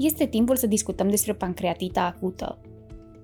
este 0.00 0.26
timpul 0.26 0.56
să 0.56 0.66
discutăm 0.66 1.08
despre 1.08 1.32
pancreatita 1.32 2.14
acută. 2.16 2.58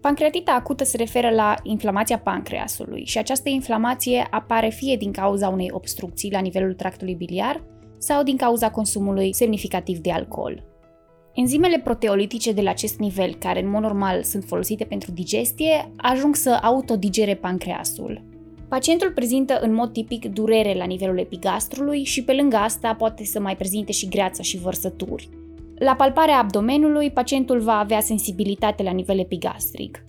Pancreatita 0.00 0.52
acută 0.52 0.84
se 0.84 0.96
referă 0.96 1.30
la 1.30 1.54
inflamația 1.62 2.18
pancreasului 2.18 3.04
și 3.04 3.18
această 3.18 3.48
inflamație 3.48 4.26
apare 4.30 4.68
fie 4.68 4.96
din 4.96 5.12
cauza 5.12 5.48
unei 5.48 5.70
obstrucții 5.72 6.30
la 6.32 6.40
nivelul 6.40 6.74
tractului 6.74 7.14
biliar 7.14 7.62
sau 7.98 8.22
din 8.22 8.36
cauza 8.36 8.70
consumului 8.70 9.34
semnificativ 9.34 9.98
de 9.98 10.12
alcool. 10.12 10.64
Enzimele 11.34 11.78
proteolitice 11.78 12.52
de 12.52 12.60
la 12.60 12.70
acest 12.70 12.98
nivel, 12.98 13.34
care 13.34 13.62
în 13.62 13.70
mod 13.70 13.82
normal 13.82 14.22
sunt 14.22 14.44
folosite 14.44 14.84
pentru 14.84 15.10
digestie, 15.10 15.92
ajung 15.96 16.36
să 16.36 16.58
autodigere 16.62 17.34
pancreasul. 17.34 18.22
Pacientul 18.68 19.12
prezintă 19.12 19.58
în 19.60 19.74
mod 19.74 19.92
tipic 19.92 20.24
durere 20.26 20.74
la 20.74 20.84
nivelul 20.84 21.18
epigastrului 21.18 22.04
și 22.04 22.24
pe 22.24 22.32
lângă 22.32 22.56
asta 22.56 22.94
poate 22.94 23.24
să 23.24 23.40
mai 23.40 23.56
prezinte 23.56 23.92
și 23.92 24.08
greață 24.08 24.42
și 24.42 24.58
vărsături. 24.58 25.28
La 25.78 25.94
palparea 25.94 26.38
abdomenului, 26.38 27.10
pacientul 27.10 27.60
va 27.60 27.78
avea 27.78 28.00
sensibilitate 28.00 28.82
la 28.82 28.90
nivel 28.90 29.18
epigastric. 29.18 30.04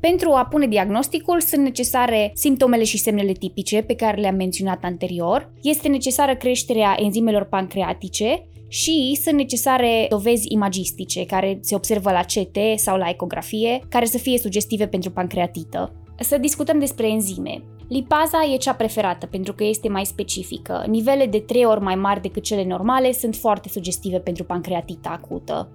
Pentru 0.00 0.30
a 0.30 0.44
pune 0.44 0.66
diagnosticul 0.66 1.40
sunt 1.40 1.62
necesare 1.62 2.30
simptomele 2.34 2.84
și 2.84 2.98
semnele 2.98 3.32
tipice 3.32 3.82
pe 3.82 3.94
care 3.94 4.20
le-am 4.20 4.34
menționat 4.34 4.84
anterior, 4.84 5.52
este 5.62 5.88
necesară 5.88 6.36
creșterea 6.36 6.96
enzimelor 6.98 7.44
pancreatice 7.44 8.46
și 8.68 9.18
sunt 9.22 9.36
necesare 9.36 10.06
dovezi 10.08 10.52
imagistice 10.52 11.26
care 11.26 11.58
se 11.60 11.74
observă 11.74 12.10
la 12.10 12.20
CT 12.20 12.78
sau 12.78 12.96
la 12.96 13.08
ecografie, 13.08 13.80
care 13.88 14.04
să 14.04 14.18
fie 14.18 14.38
sugestive 14.38 14.86
pentru 14.86 15.10
pancreatită. 15.10 15.92
Să 16.18 16.38
discutăm 16.38 16.78
despre 16.78 17.08
enzime. 17.08 17.62
Lipaza 17.92 18.38
e 18.52 18.56
cea 18.56 18.74
preferată 18.74 19.26
pentru 19.26 19.52
că 19.52 19.64
este 19.64 19.88
mai 19.88 20.04
specifică. 20.04 20.84
Nivele 20.88 21.26
de 21.26 21.38
3 21.38 21.64
ori 21.64 21.80
mai 21.80 21.94
mari 21.94 22.20
decât 22.20 22.42
cele 22.42 22.64
normale 22.64 23.12
sunt 23.12 23.36
foarte 23.36 23.68
sugestive 23.68 24.18
pentru 24.18 24.44
pancreatita 24.44 25.08
acută. 25.08 25.68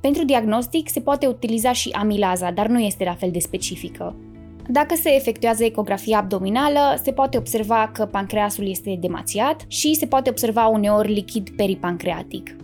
Pentru 0.00 0.24
diagnostic 0.24 0.88
se 0.88 1.00
poate 1.00 1.26
utiliza 1.26 1.72
și 1.72 1.90
amilaza, 1.90 2.50
dar 2.50 2.66
nu 2.66 2.80
este 2.80 3.04
la 3.04 3.14
fel 3.14 3.30
de 3.30 3.38
specifică. 3.38 4.16
Dacă 4.68 4.94
se 4.94 5.14
efectuează 5.14 5.64
ecografia 5.64 6.18
abdominală, 6.18 7.00
se 7.02 7.12
poate 7.12 7.38
observa 7.38 7.90
că 7.94 8.06
pancreasul 8.06 8.68
este 8.68 8.98
demațiat 9.00 9.64
și 9.68 9.94
se 9.94 10.06
poate 10.06 10.30
observa 10.30 10.66
uneori 10.66 11.12
lichid 11.12 11.50
peripancreatic. 11.50 12.56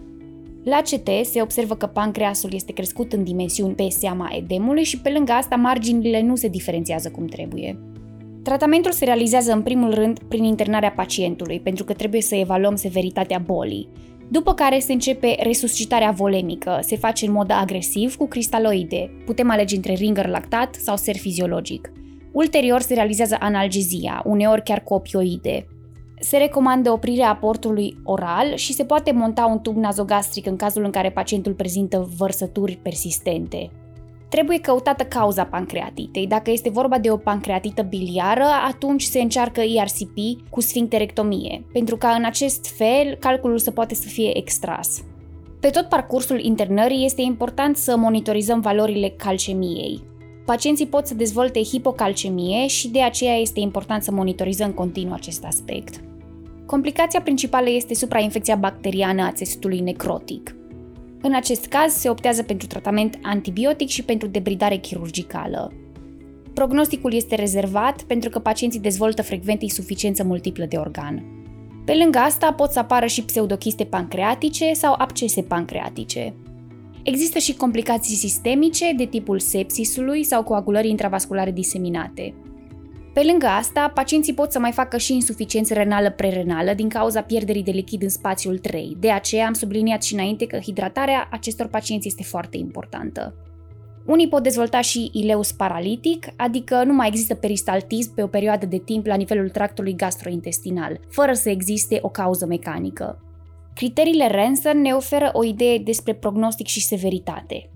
La 0.65 0.81
CT 0.81 1.09
se 1.25 1.43
observă 1.43 1.75
că 1.75 1.87
pancreasul 1.87 2.51
este 2.55 2.73
crescut 2.73 3.13
în 3.13 3.25
dimensiuni 3.25 3.75
pe 3.75 3.89
seama 3.89 4.29
edemului 4.37 4.85
și 4.85 5.01
pe 5.01 5.11
lângă 5.11 5.33
asta 5.33 5.57
marginile 5.57 6.23
nu 6.23 6.37
se 6.37 6.49
diferențiază 6.49 7.11
cum 7.11 7.27
trebuie. 7.27 7.79
Tratamentul 8.47 8.93
se 8.93 9.05
realizează 9.05 9.53
în 9.53 9.63
primul 9.63 9.95
rând 9.95 10.19
prin 10.19 10.45
internarea 10.45 10.91
pacientului, 10.91 11.61
pentru 11.61 11.85
că 11.85 11.93
trebuie 11.93 12.21
să 12.21 12.35
evaluăm 12.35 12.77
severitatea 12.77 13.39
bolii. 13.39 13.89
După 14.29 14.55
care 14.55 14.79
se 14.79 14.93
începe 14.93 15.37
resuscitarea 15.39 16.11
volemică, 16.11 16.79
se 16.83 16.97
face 16.97 17.27
în 17.27 17.33
mod 17.33 17.51
agresiv 17.51 18.17
cu 18.17 18.27
cristaloide. 18.27 19.11
Putem 19.25 19.51
alege 19.51 19.77
între 19.77 19.93
ringer 19.93 20.27
lactat 20.27 20.75
sau 20.75 20.97
ser 20.97 21.17
fiziologic. 21.17 21.93
Ulterior 22.33 22.81
se 22.81 22.95
realizează 22.95 23.37
analgezia, 23.41 24.23
uneori 24.25 24.63
chiar 24.63 24.83
cu 24.83 24.95
opioide. 24.95 25.67
Se 26.21 26.37
recomandă 26.37 26.91
oprirea 26.91 27.31
aportului 27.31 27.97
oral 28.05 28.55
și 28.55 28.73
se 28.73 28.85
poate 28.85 29.13
monta 29.13 29.47
un 29.47 29.61
tub 29.61 29.77
nazogastric 29.77 30.47
în 30.47 30.57
cazul 30.57 30.85
în 30.85 30.91
care 30.91 31.11
pacientul 31.11 31.53
prezintă 31.53 32.09
vărsături 32.17 32.79
persistente. 32.83 33.71
Trebuie 34.29 34.59
căutată 34.59 35.05
cauza 35.05 35.45
pancreatitei. 35.45 36.27
Dacă 36.27 36.51
este 36.51 36.71
vorba 36.71 36.99
de 36.99 37.11
o 37.11 37.17
pancreatită 37.17 37.83
biliară, 37.83 38.45
atunci 38.69 39.03
se 39.03 39.21
încearcă 39.21 39.61
IRCP 39.61 40.49
cu 40.51 40.61
sfincterectomie, 40.61 41.65
pentru 41.73 41.97
ca 41.97 42.09
în 42.09 42.25
acest 42.25 42.77
fel 42.77 43.15
calculul 43.15 43.59
să 43.59 43.71
poate 43.71 43.95
să 43.95 44.09
fie 44.09 44.37
extras. 44.37 45.05
Pe 45.61 45.69
tot 45.71 45.89
parcursul 45.89 46.41
internării 46.41 47.05
este 47.05 47.23
important 47.23 47.77
să 47.77 47.97
monitorizăm 47.97 48.61
valorile 48.61 49.09
calcemiei. 49.09 50.03
Pacienții 50.45 50.87
pot 50.87 51.07
să 51.07 51.15
dezvolte 51.15 51.63
hipocalcemie 51.63 52.67
și 52.67 52.89
de 52.89 53.03
aceea 53.03 53.35
este 53.35 53.61
important 53.61 54.03
să 54.03 54.13
monitorizăm 54.13 54.73
continuu 54.73 55.15
acest 55.15 55.45
aspect. 55.45 56.01
Complicația 56.67 57.21
principală 57.21 57.71
este 57.71 57.95
suprainfecția 57.95 58.57
bacteriană 58.57 59.23
a 59.23 59.33
țesutului 59.33 59.81
necrotic. 59.81 60.56
În 61.23 61.35
acest 61.35 61.67
caz 61.67 61.93
se 61.93 62.09
optează 62.09 62.43
pentru 62.43 62.67
tratament 62.67 63.19
antibiotic 63.23 63.89
și 63.89 64.03
pentru 64.03 64.29
debridare 64.29 64.77
chirurgicală. 64.77 65.73
Prognosticul 66.55 67.13
este 67.13 67.35
rezervat 67.35 68.03
pentru 68.03 68.31
că 68.31 68.39
pacienții 68.39 68.81
dezvoltă 68.81 69.23
frecvent 69.23 69.63
insuficiență 69.63 70.25
multiplă 70.25 70.65
de 70.65 70.77
organ. 70.77 71.25
Pe 71.85 71.95
lângă 71.95 72.19
asta 72.19 72.53
pot 72.53 72.71
să 72.71 72.79
apară 72.79 73.07
și 73.07 73.25
pseudochiste 73.25 73.85
pancreatice 73.85 74.73
sau 74.73 74.95
abcese 74.99 75.43
pancreatice. 75.43 76.35
Există 77.03 77.39
și 77.39 77.55
complicații 77.55 78.17
sistemice 78.17 78.93
de 78.97 79.05
tipul 79.05 79.39
sepsisului 79.39 80.25
sau 80.25 80.43
coagulării 80.43 80.91
intravasculare 80.91 81.51
diseminate. 81.51 82.35
Pe 83.17 83.23
lângă 83.23 83.47
asta, 83.47 83.89
pacienții 83.95 84.35
pot 84.35 84.53
să 84.53 84.59
mai 84.59 84.73
facă 84.73 84.97
și 84.97 85.15
insuficiență 85.15 85.75
renală 85.75 86.11
prerenală 86.11 86.75
din 86.75 86.89
cauza 86.89 87.21
pierderii 87.21 87.63
de 87.63 87.71
lichid 87.71 88.03
în 88.03 88.09
spațiul 88.09 88.59
3. 88.59 88.97
De 89.01 89.11
aceea 89.11 89.47
am 89.47 89.53
subliniat 89.53 90.03
și 90.03 90.15
înainte 90.15 90.47
că 90.47 90.59
hidratarea 90.59 91.29
acestor 91.31 91.67
pacienți 91.67 92.07
este 92.07 92.23
foarte 92.23 92.57
importantă. 92.57 93.35
Unii 94.07 94.29
pot 94.29 94.43
dezvolta 94.43 94.81
și 94.81 95.11
ileus 95.13 95.53
paralitic, 95.53 96.27
adică 96.37 96.85
nu 96.85 96.93
mai 96.93 97.09
există 97.09 97.35
peristaltism 97.35 98.15
pe 98.15 98.23
o 98.23 98.27
perioadă 98.27 98.67
de 98.67 98.79
timp 98.79 99.07
la 99.07 99.15
nivelul 99.15 99.49
tractului 99.49 99.95
gastrointestinal, 99.95 101.01
fără 101.09 101.33
să 101.33 101.51
existe 101.51 101.99
o 102.03 102.09
cauză 102.09 102.47
mecanică. 102.47 103.23
Criteriile 103.75 104.29
Ranson 104.31 104.81
ne 104.81 104.93
oferă 104.93 105.31
o 105.33 105.45
idee 105.45 105.79
despre 105.79 106.15
prognostic 106.15 106.67
și 106.67 106.85
severitate. 106.85 107.71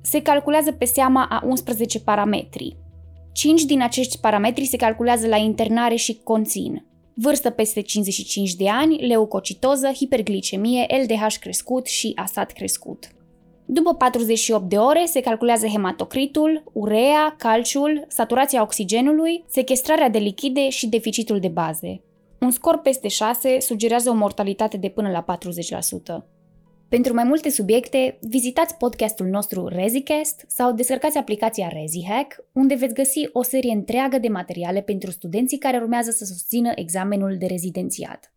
Se 0.00 0.22
calculează 0.22 0.72
pe 0.72 0.84
seama 0.84 1.26
a 1.30 1.42
11 1.46 2.00
parametri, 2.00 2.76
Cinci 3.36 3.64
din 3.64 3.82
acești 3.82 4.18
parametri 4.18 4.64
se 4.64 4.76
calculează 4.76 5.26
la 5.26 5.36
internare 5.36 5.94
și 5.94 6.20
conțin 6.24 6.84
vârstă 7.14 7.50
peste 7.50 7.80
55 7.80 8.54
de 8.54 8.68
ani, 8.68 9.06
leucocitoză, 9.06 9.90
hiperglicemie, 9.92 10.86
LDH 11.02 11.34
crescut 11.40 11.86
și 11.86 12.12
asat 12.14 12.52
crescut. 12.52 13.08
După 13.66 13.94
48 13.94 14.68
de 14.68 14.76
ore 14.76 15.04
se 15.04 15.20
calculează 15.20 15.66
hematocritul, 15.66 16.64
urea, 16.72 17.34
calciul, 17.38 18.04
saturația 18.08 18.62
oxigenului, 18.62 19.44
sequestrarea 19.48 20.08
de 20.08 20.18
lichide 20.18 20.68
și 20.68 20.88
deficitul 20.88 21.40
de 21.40 21.48
baze. 21.48 22.02
Un 22.40 22.50
scor 22.50 22.78
peste 22.78 23.08
6 23.08 23.60
sugerează 23.60 24.10
o 24.10 24.14
mortalitate 24.14 24.76
de 24.76 24.88
până 24.88 25.10
la 25.10 25.24
40%. 26.22 26.35
Pentru 26.88 27.14
mai 27.14 27.24
multe 27.24 27.50
subiecte, 27.50 28.18
vizitați 28.20 28.76
podcastul 28.76 29.26
nostru 29.26 29.66
ReziCast 29.66 30.44
sau 30.48 30.72
descărcați 30.72 31.18
aplicația 31.18 31.68
ReziHack, 31.68 32.44
unde 32.52 32.74
veți 32.74 32.94
găsi 32.94 33.28
o 33.32 33.42
serie 33.42 33.72
întreagă 33.72 34.18
de 34.18 34.28
materiale 34.28 34.80
pentru 34.80 35.10
studenții 35.10 35.58
care 35.58 35.76
urmează 35.76 36.10
să 36.10 36.24
susțină 36.24 36.72
examenul 36.74 37.36
de 37.38 37.46
rezidențiat. 37.46 38.35